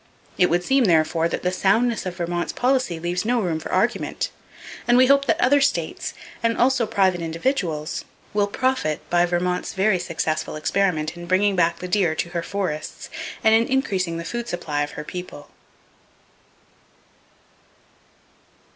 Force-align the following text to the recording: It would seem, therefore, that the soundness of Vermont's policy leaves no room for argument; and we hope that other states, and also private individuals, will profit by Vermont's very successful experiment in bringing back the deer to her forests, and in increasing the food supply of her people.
It 0.35 0.49
would 0.49 0.63
seem, 0.63 0.85
therefore, 0.85 1.27
that 1.29 1.43
the 1.43 1.51
soundness 1.51 2.07
of 2.07 2.15
Vermont's 2.17 2.51
policy 2.53 2.99
leaves 2.99 3.23
no 3.23 3.39
room 3.39 3.59
for 3.59 3.71
argument; 3.71 4.31
and 4.87 4.97
we 4.97 5.05
hope 5.05 5.25
that 5.25 5.39
other 5.39 5.61
states, 5.61 6.15
and 6.41 6.57
also 6.57 6.87
private 6.87 7.21
individuals, 7.21 8.03
will 8.33 8.47
profit 8.47 9.07
by 9.11 9.27
Vermont's 9.27 9.75
very 9.75 9.99
successful 9.99 10.55
experiment 10.55 11.15
in 11.15 11.27
bringing 11.27 11.55
back 11.55 11.77
the 11.77 11.87
deer 11.87 12.15
to 12.15 12.29
her 12.29 12.41
forests, 12.41 13.11
and 13.43 13.53
in 13.53 13.67
increasing 13.67 14.17
the 14.17 14.25
food 14.25 14.49
supply 14.49 14.81
of 14.81 14.93
her 14.93 15.03
people. 15.03 15.51